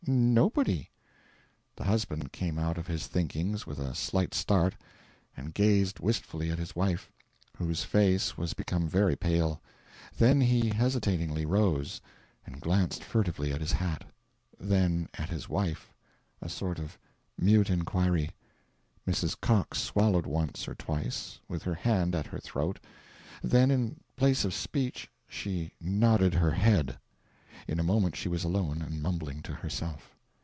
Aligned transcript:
nobody." 0.07 0.89
The 1.75 1.83
husband 1.83 2.31
came 2.33 2.57
out 2.57 2.79
of 2.79 2.87
his 2.87 3.05
thinkings 3.05 3.67
with 3.67 3.77
a 3.77 3.93
slight 3.93 4.33
start, 4.33 4.75
and 5.37 5.53
gazed 5.53 5.99
wistfully 5.99 6.49
at 6.49 6.57
his 6.57 6.75
wife, 6.75 7.11
whose 7.57 7.83
face 7.83 8.35
was 8.35 8.55
become 8.55 8.89
very 8.89 9.15
pale; 9.15 9.61
then 10.17 10.41
he 10.41 10.69
hesitatingly 10.69 11.45
rose, 11.45 12.01
and 12.47 12.59
glanced 12.59 13.03
furtively 13.03 13.53
at 13.53 13.61
his 13.61 13.73
hat, 13.73 14.05
then 14.59 15.07
at 15.13 15.29
his 15.29 15.47
wife 15.47 15.93
a 16.41 16.49
sort 16.49 16.79
of 16.79 16.97
mute 17.37 17.69
inquiry. 17.69 18.31
Mrs. 19.07 19.39
Cox 19.39 19.79
swallowed 19.79 20.25
once 20.25 20.67
or 20.67 20.73
twice, 20.73 21.39
with 21.47 21.61
her 21.61 21.75
hand 21.75 22.15
at 22.15 22.25
her 22.25 22.39
throat, 22.39 22.79
then 23.43 23.69
in 23.69 23.99
place 24.15 24.43
of 24.45 24.53
speech 24.55 25.11
she 25.27 25.73
nodded 25.79 26.33
her 26.33 26.51
head. 26.53 26.97
In 27.67 27.79
a 27.79 27.83
moment 27.83 28.15
she 28.15 28.27
was 28.27 28.43
alone, 28.43 28.81
and 28.81 29.03
mumbling 29.03 29.43
to 29.43 29.53
herself. 29.53 30.15